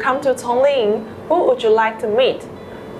[0.00, 2.42] come to Tsung Lin, who would you like to meet?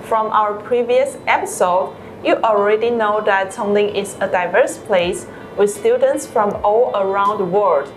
[0.03, 5.25] From our previous episode, you already know that Tsung Lin is a diverse place
[5.57, 7.91] with students from all around the world.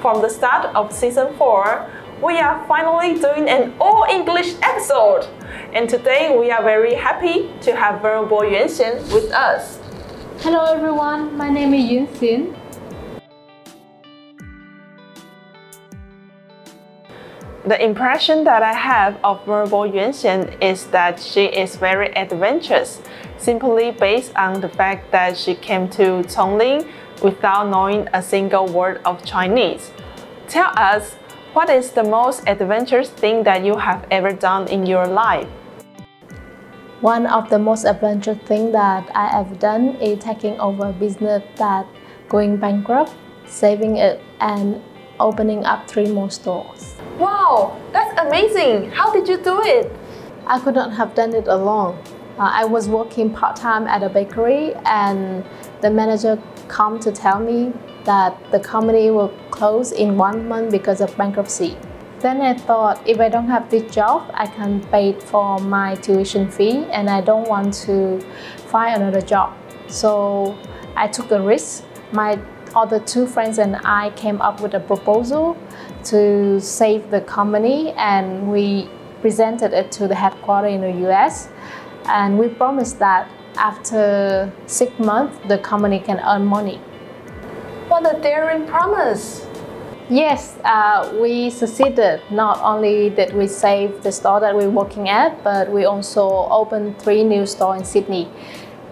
[0.00, 1.88] From the start of season 4,
[2.20, 5.28] we are finally doing an all English episode.
[5.72, 9.78] And today we are very happy to have Venerable Yuan Xian with us.
[10.40, 12.61] Hello everyone, my name is Yuan Xian.
[17.64, 23.00] The impression that I have of Venerable Yuan Xian is that she is very adventurous,
[23.38, 26.88] simply based on the fact that she came to Tsung Lin
[27.22, 29.92] without knowing a single word of Chinese.
[30.48, 31.14] Tell us,
[31.52, 35.46] what is the most adventurous thing that you have ever done in your life?
[37.00, 41.44] One of the most adventurous things that I have done is taking over a business
[41.58, 41.86] that
[42.28, 43.14] going bankrupt,
[43.46, 44.82] saving it, and
[45.22, 46.96] opening up three more stores.
[47.18, 48.90] Wow, that's amazing!
[48.90, 49.90] How did you do it?
[50.46, 51.96] I could not have done it alone.
[52.38, 55.44] Uh, I was working part-time at a bakery and
[55.80, 57.72] the manager come to tell me
[58.04, 61.76] that the company will close in one month because of bankruptcy.
[62.20, 66.50] Then I thought if I don't have this job, I can pay for my tuition
[66.50, 68.20] fee and I don't want to
[68.68, 69.56] find another job.
[69.88, 70.56] So
[70.96, 71.84] I took a risk.
[72.12, 72.38] My
[72.74, 75.56] other two friends and I came up with a proposal
[76.04, 78.88] to save the company and we
[79.20, 81.48] presented it to the headquarters in the US
[82.06, 86.78] and we promised that after six months the company can earn money.
[87.88, 89.46] What a daring promise!
[90.08, 92.20] Yes, uh, we succeeded.
[92.30, 96.98] Not only did we save the store that we're working at, but we also opened
[96.98, 98.28] three new stores in Sydney.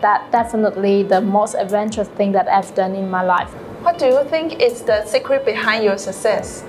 [0.01, 3.53] That definitely the most adventurous thing that I've done in my life.
[3.83, 6.65] What do you think is the secret behind your success?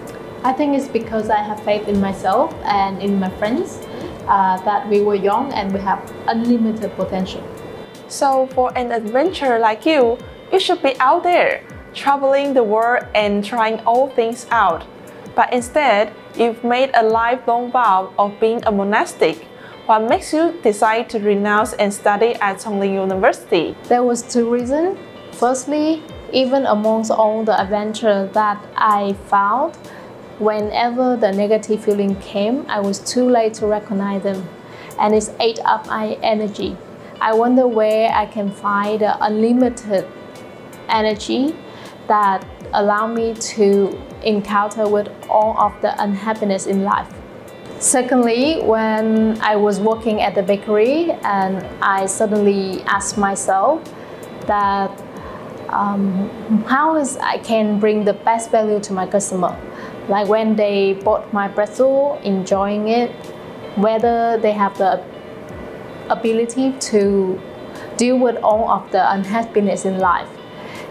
[0.46, 3.80] I think it's because I have faith in myself and in my friends
[4.30, 7.44] uh, that we were young and we have unlimited potential.
[8.08, 10.18] So for an adventurer like you,
[10.54, 14.88] you should be out there, traveling the world and trying all things out.
[15.36, 19.48] But instead, you've made a lifelong vow of being a monastic.
[19.86, 23.76] What makes you decide to renounce and study at Tsung Lin University?
[23.90, 24.98] There was two reasons.
[25.34, 26.04] Firstly,
[26.34, 29.76] even amongst all the adventure that I found,
[30.40, 34.48] whenever the negative feeling came, I was too late to recognize them
[35.00, 36.78] and it ate up my energy.
[37.20, 40.08] I wonder where I can find the unlimited
[40.90, 41.56] energy
[42.08, 47.12] that allow me to encounter with all of the unhappiness in life.
[47.80, 53.82] Secondly, when I was working at the bakery and I suddenly asked myself
[54.46, 54.92] that
[55.72, 59.58] um, how is I can bring the best value to my customer.
[60.08, 63.12] Like when they bought my pretzel, enjoying it,
[63.76, 65.04] whether they have the
[66.10, 67.42] ability to
[67.98, 70.30] deal with all of the unhappiness in life.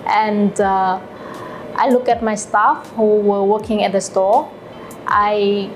[0.07, 1.01] And uh,
[1.75, 4.51] I look at my staff who were working at the store.
[5.07, 5.71] I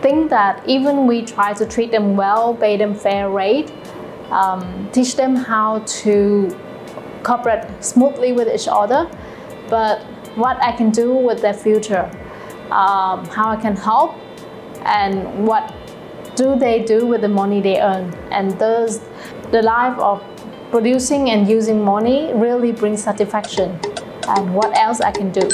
[0.00, 3.72] think that even we try to treat them well, pay them fair rate,
[4.30, 6.56] um, teach them how to
[7.22, 9.10] cooperate smoothly with each other,
[9.68, 10.02] but
[10.36, 12.10] what I can do with their future,
[12.70, 14.14] um, how I can help,
[14.84, 15.74] and what
[16.34, 18.14] do they do with the money they earn.
[18.30, 19.00] And does
[19.50, 20.22] the life of
[20.70, 23.78] producing and using money really brings satisfaction
[24.26, 25.50] and what else I can do.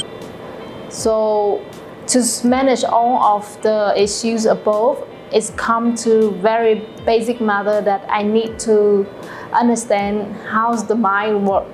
[0.88, 1.64] So
[2.06, 8.22] to manage all of the issues above, it's come to very basic matter that I
[8.22, 9.06] need to
[9.52, 11.66] understand how's the mind work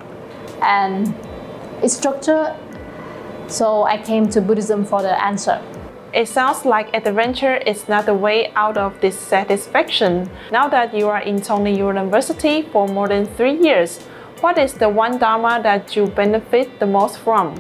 [0.63, 1.15] and
[1.83, 2.57] its structure.
[3.49, 5.63] So I came to Buddhism for the answer.
[6.13, 10.31] It sounds like adventure is not the way out of dissatisfaction.
[10.53, 14.01] Now that you are in Tsung Lin University for more than three years,
[14.41, 17.57] what is the one Dharma that you benefit the most from?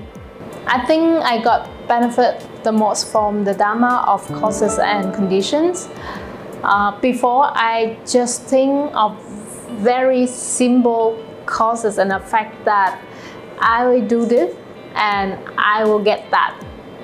[0.66, 5.88] I think I got benefit the most from the Dharma of causes and conditions.
[6.62, 9.22] Uh, before, I just think of
[9.82, 13.00] very simple causes and effect that
[13.58, 14.56] I will do this
[14.94, 16.58] and I will get that.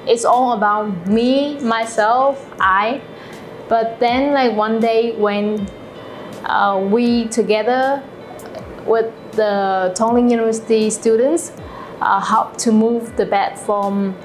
[0.06, 3.02] It's all about me, myself, I.
[3.68, 5.68] But then like one day when
[6.44, 8.02] uh, we together
[8.86, 11.52] with the Tsung Lin University students
[12.00, 14.16] uh, help to move the bed from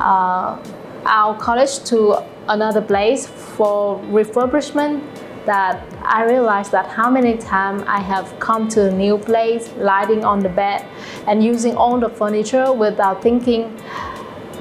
[0.00, 0.58] uh,
[1.04, 5.02] our college to another place for refurbishment
[5.46, 10.24] that I realized that how many times I have come to a new place, lighting
[10.24, 10.84] on the bed
[11.26, 13.76] and using all the furniture without thinking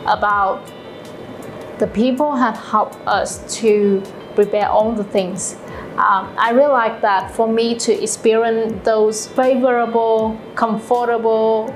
[0.07, 0.71] about
[1.77, 4.01] the people have helped us to
[4.35, 5.55] prepare all the things.
[5.91, 11.75] Um, I realized that for me to experience those favorable, comfortable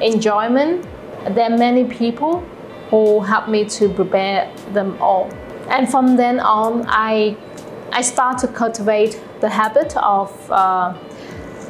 [0.00, 0.86] enjoyment,
[1.30, 2.40] there are many people
[2.90, 5.30] who helped me to prepare them all.
[5.68, 7.36] And from then on, I
[7.92, 10.94] I start to cultivate the habit of uh,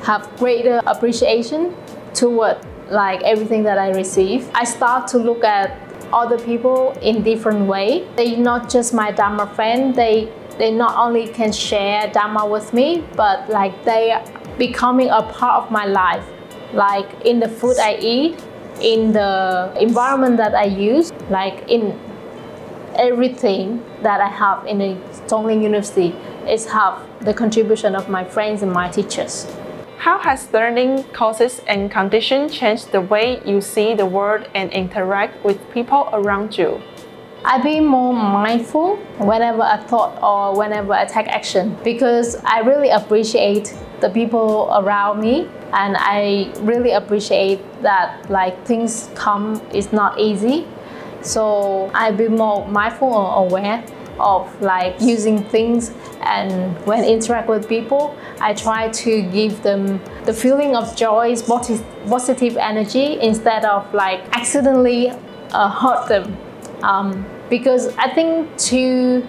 [0.05, 1.75] have greater appreciation
[2.15, 2.57] toward
[2.91, 4.51] like everything that I receive.
[4.55, 5.79] I start to look at
[6.13, 8.07] other people in different way.
[8.17, 9.95] They're not just my Dharma friend.
[9.95, 14.25] They they not only can share Dharma with me, but like they are
[14.59, 16.25] becoming a part of my life.
[16.75, 18.43] Like in the food I eat,
[18.81, 21.99] in the environment that I use, like in
[22.97, 26.15] everything that I have in the Tsung Lin University
[26.49, 29.47] is have the contribution of my friends and my teachers.
[29.99, 35.45] How has learning causes and conditions changed the way you see the world and interact
[35.45, 36.83] with people around you?
[37.47, 42.91] I be more mindful whenever I thought or whenever I take action because I really
[42.91, 43.75] appreciate
[44.05, 50.67] the people around me and I really appreciate that like things come is not easy.
[51.23, 53.83] So I be more mindful or aware
[54.21, 55.91] of like using things
[56.21, 61.35] and when interact with people I try to give them the feeling of joy
[62.07, 65.13] positive energy instead of like accidentally
[65.51, 66.37] uh, hurt them.
[66.83, 69.27] Um, because I think to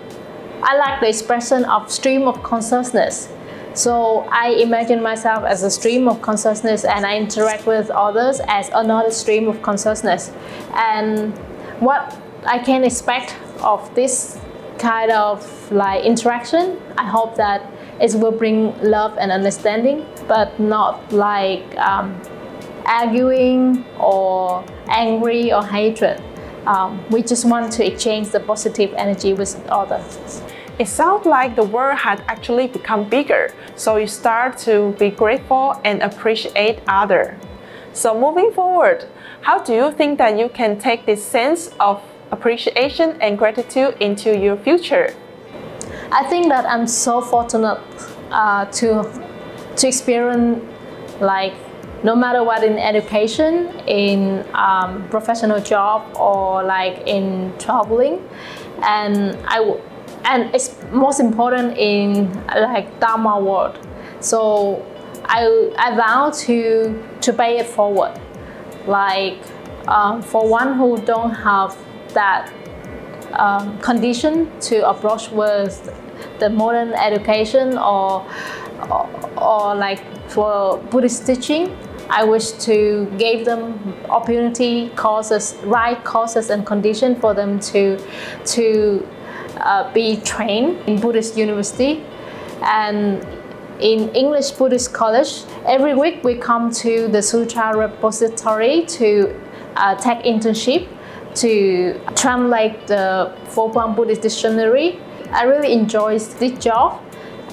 [0.61, 3.29] I like the expression of stream of consciousness
[3.75, 8.69] so I imagine myself as a stream of consciousness and I interact with others as
[8.73, 10.31] another stream of consciousness
[10.73, 11.37] and
[11.79, 14.39] what I can expect of this
[14.77, 21.11] kind of like interaction, I hope that it will bring love and understanding, but not
[21.11, 22.21] like um,
[22.85, 26.21] arguing or angry or hatred.
[26.67, 30.41] Um, we just want to exchange the positive energy with others.
[30.77, 35.79] It sounds like the world had actually become bigger, so you start to be grateful
[35.85, 37.33] and appreciate others.
[37.93, 39.05] So moving forward,
[39.41, 44.37] how do you think that you can take this sense of appreciation and gratitude into
[44.37, 45.15] your future?
[46.11, 47.79] I think that I'm so fortunate
[48.29, 49.03] uh, to
[49.77, 50.61] to experience
[51.21, 51.53] like
[52.03, 58.27] no matter what in education, in um, professional job, or like in traveling,
[58.83, 59.79] and I
[60.25, 63.79] and it's most important in like Dharma world.
[64.19, 64.85] So
[65.23, 68.19] I I vow to to pay it forward
[68.87, 69.37] like
[69.87, 71.77] um, for one who don't have
[72.13, 72.51] that
[73.33, 75.93] um, condition to approach with
[76.39, 78.25] the modern education or,
[78.89, 81.75] or, or like for Buddhist teaching,
[82.09, 87.99] I wish to give them opportunity, courses, right courses and condition for them to
[88.45, 89.07] to
[89.65, 92.03] uh, be trained in Buddhist university
[92.63, 93.25] and
[93.79, 99.35] in English Buddhist College, every week we come to the Sutra repository to
[99.75, 100.87] uh, take internship
[101.35, 104.99] to translate the Fo Guang Buddhist Dictionary.
[105.31, 107.01] I really enjoy this job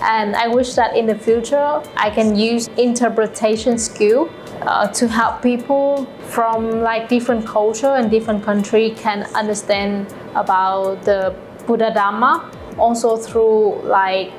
[0.00, 4.30] and I wish that in the future I can use interpretation skill
[4.62, 11.34] uh, to help people from like different culture and different country can understand about the
[11.66, 14.32] Buddha Dharma also through like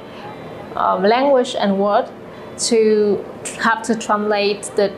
[0.75, 2.09] um, language and word
[2.57, 3.23] to
[3.59, 4.93] have to translate the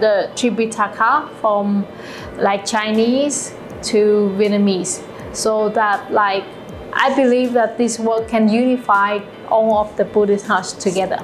[0.00, 1.86] the Tripitaka from
[2.36, 5.02] like Chinese to Vietnamese
[5.34, 6.44] so that like
[6.92, 11.18] I believe that this work can unify all of the Buddhist hearts together.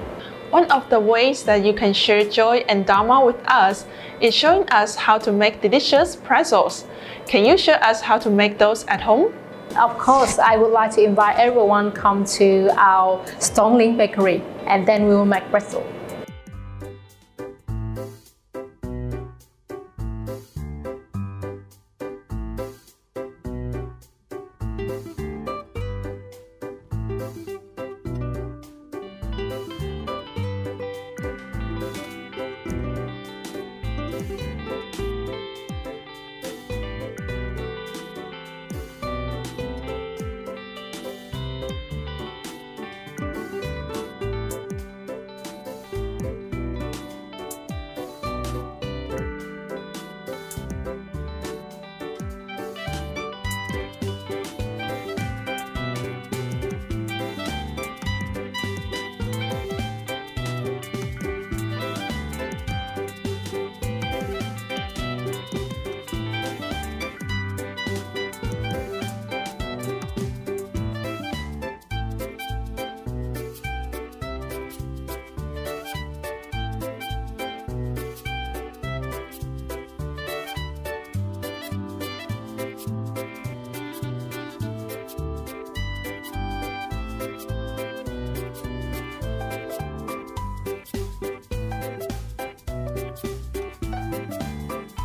[0.51, 3.87] One of the ways that you can share joy and Dharma with us
[4.21, 6.85] is showing us how to make delicious pretzels.
[7.27, 9.33] Can you show us how to make those at home?
[9.77, 14.87] Of course, I would like to invite everyone come to our Tsung Lin Bakery and
[14.87, 15.85] then we will make pretzel.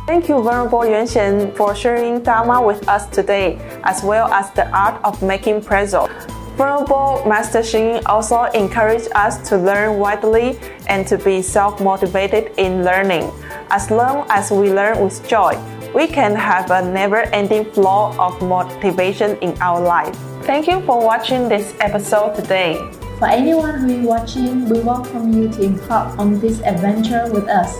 [0.08, 4.66] Thank you, Venerable Yuan Xian, for sharing Dharma with us today, as well as the
[4.74, 6.08] art of making pretzel.
[6.56, 12.84] Venerable Master Xing also encouraged us to learn widely and to be self motivated in
[12.84, 13.30] learning.
[13.68, 15.52] As long as we learn with joy,
[15.94, 20.16] we can have a never ending flow of motivation in our life.
[20.44, 22.80] Thank you for watching this episode today.
[23.18, 27.76] For anyone who is watching, we welcome you to embark on this adventure with us.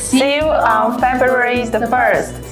[0.00, 2.49] See you on February the 1st.